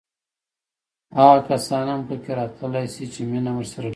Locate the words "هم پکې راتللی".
1.93-2.87